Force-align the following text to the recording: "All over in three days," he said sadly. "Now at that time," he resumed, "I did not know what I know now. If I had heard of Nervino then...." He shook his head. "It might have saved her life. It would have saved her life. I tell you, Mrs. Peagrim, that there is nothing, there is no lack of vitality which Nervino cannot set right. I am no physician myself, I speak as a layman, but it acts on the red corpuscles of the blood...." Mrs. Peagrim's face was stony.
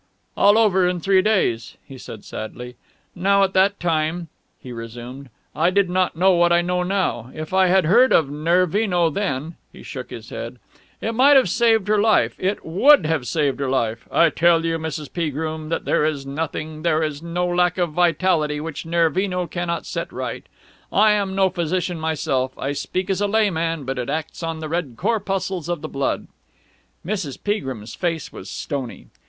"All 0.35 0.57
over 0.57 0.87
in 0.87 0.99
three 0.99 1.21
days," 1.21 1.77
he 1.85 1.95
said 1.99 2.25
sadly. 2.25 2.75
"Now 3.13 3.43
at 3.43 3.53
that 3.53 3.79
time," 3.79 4.29
he 4.59 4.71
resumed, 4.71 5.29
"I 5.55 5.69
did 5.69 5.91
not 5.91 6.15
know 6.15 6.31
what 6.33 6.51
I 6.51 6.63
know 6.63 6.81
now. 6.81 7.29
If 7.35 7.53
I 7.53 7.67
had 7.67 7.85
heard 7.85 8.11
of 8.11 8.27
Nervino 8.27 9.11
then...." 9.11 9.57
He 9.71 9.83
shook 9.83 10.09
his 10.09 10.31
head. 10.31 10.57
"It 11.01 11.13
might 11.13 11.35
have 11.35 11.49
saved 11.51 11.87
her 11.87 11.99
life. 11.99 12.33
It 12.39 12.65
would 12.65 13.05
have 13.05 13.27
saved 13.27 13.59
her 13.59 13.69
life. 13.69 14.07
I 14.11 14.31
tell 14.31 14.65
you, 14.65 14.79
Mrs. 14.79 15.13
Peagrim, 15.13 15.69
that 15.69 15.85
there 15.85 16.03
is 16.03 16.25
nothing, 16.25 16.81
there 16.81 17.03
is 17.03 17.21
no 17.21 17.45
lack 17.45 17.77
of 17.77 17.91
vitality 17.91 18.59
which 18.59 18.87
Nervino 18.87 19.45
cannot 19.45 19.85
set 19.85 20.11
right. 20.11 20.45
I 20.91 21.11
am 21.11 21.35
no 21.35 21.51
physician 21.51 21.99
myself, 21.99 22.57
I 22.57 22.71
speak 22.71 23.11
as 23.11 23.21
a 23.21 23.27
layman, 23.27 23.83
but 23.85 23.99
it 23.99 24.09
acts 24.09 24.41
on 24.41 24.61
the 24.61 24.69
red 24.69 24.95
corpuscles 24.97 25.69
of 25.69 25.81
the 25.81 25.87
blood...." 25.87 26.25
Mrs. 27.05 27.37
Peagrim's 27.43 27.93
face 27.93 28.33
was 28.33 28.49
stony. 28.49 29.05